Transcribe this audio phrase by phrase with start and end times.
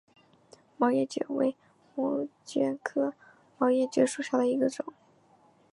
[0.79, 1.55] 毛叶蕨为
[1.93, 3.13] 膜蕨科
[3.59, 4.83] 毛叶蕨属下的一个种。